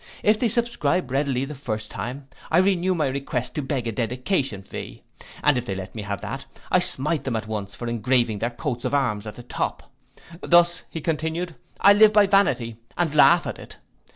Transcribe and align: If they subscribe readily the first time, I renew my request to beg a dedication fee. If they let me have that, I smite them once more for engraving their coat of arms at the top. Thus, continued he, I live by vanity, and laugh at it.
If 0.23 0.39
they 0.39 0.49
subscribe 0.49 1.11
readily 1.11 1.45
the 1.45 1.53
first 1.53 1.91
time, 1.91 2.27
I 2.49 2.57
renew 2.57 2.95
my 2.95 3.05
request 3.05 3.53
to 3.53 3.61
beg 3.61 3.85
a 3.85 3.91
dedication 3.91 4.63
fee. 4.63 5.03
If 5.45 5.67
they 5.67 5.75
let 5.75 5.93
me 5.93 6.01
have 6.01 6.21
that, 6.21 6.47
I 6.71 6.79
smite 6.79 7.23
them 7.23 7.35
once 7.45 7.47
more 7.47 7.67
for 7.77 7.87
engraving 7.87 8.39
their 8.39 8.49
coat 8.49 8.83
of 8.83 8.95
arms 8.95 9.27
at 9.27 9.35
the 9.35 9.43
top. 9.43 9.91
Thus, 10.41 10.81
continued 11.03 11.49
he, 11.51 11.55
I 11.81 11.93
live 11.93 12.13
by 12.13 12.25
vanity, 12.25 12.77
and 12.97 13.13
laugh 13.13 13.45
at 13.45 13.59
it. 13.59 13.77